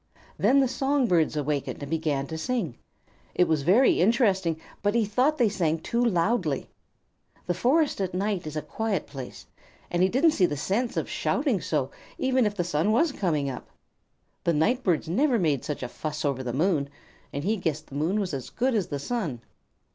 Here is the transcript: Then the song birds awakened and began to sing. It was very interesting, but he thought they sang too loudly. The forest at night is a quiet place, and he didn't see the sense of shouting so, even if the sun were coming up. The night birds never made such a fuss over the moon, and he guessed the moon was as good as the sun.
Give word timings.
Then 0.39 0.59
the 0.61 0.67
song 0.67 1.05
birds 1.05 1.37
awakened 1.37 1.83
and 1.83 1.89
began 1.91 2.25
to 2.25 2.35
sing. 2.35 2.75
It 3.35 3.47
was 3.47 3.61
very 3.61 3.99
interesting, 4.01 4.59
but 4.81 4.95
he 4.95 5.05
thought 5.05 5.37
they 5.37 5.47
sang 5.47 5.77
too 5.77 6.03
loudly. 6.03 6.71
The 7.45 7.53
forest 7.53 8.01
at 8.01 8.15
night 8.15 8.47
is 8.47 8.55
a 8.55 8.63
quiet 8.63 9.05
place, 9.05 9.45
and 9.91 10.01
he 10.01 10.09
didn't 10.09 10.31
see 10.31 10.47
the 10.47 10.57
sense 10.57 10.97
of 10.97 11.07
shouting 11.07 11.61
so, 11.61 11.91
even 12.17 12.47
if 12.47 12.55
the 12.55 12.63
sun 12.63 12.91
were 12.91 13.05
coming 13.09 13.47
up. 13.47 13.69
The 14.43 14.53
night 14.53 14.81
birds 14.81 15.07
never 15.07 15.37
made 15.37 15.63
such 15.63 15.83
a 15.83 15.87
fuss 15.87 16.25
over 16.25 16.41
the 16.41 16.51
moon, 16.51 16.89
and 17.31 17.43
he 17.43 17.55
guessed 17.55 17.85
the 17.85 17.93
moon 17.95 18.19
was 18.19 18.33
as 18.33 18.49
good 18.49 18.73
as 18.73 18.87
the 18.87 18.97
sun. 18.97 19.41